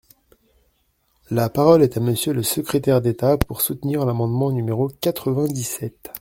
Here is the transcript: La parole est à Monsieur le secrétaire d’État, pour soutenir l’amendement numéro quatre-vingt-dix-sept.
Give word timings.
La 1.29 1.47
parole 1.47 1.83
est 1.83 1.95
à 1.95 1.99
Monsieur 1.99 2.33
le 2.33 2.41
secrétaire 2.41 3.01
d’État, 3.01 3.37
pour 3.37 3.61
soutenir 3.61 4.03
l’amendement 4.03 4.51
numéro 4.51 4.87
quatre-vingt-dix-sept. 4.99 6.09